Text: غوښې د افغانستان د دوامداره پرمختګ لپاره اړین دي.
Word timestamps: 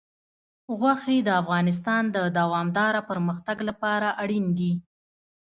غوښې 0.79 1.17
د 1.23 1.29
افغانستان 1.41 2.03
د 2.15 2.17
دوامداره 2.39 3.01
پرمختګ 3.09 3.57
لپاره 3.69 4.07
اړین 4.23 4.45
دي. 4.59 4.73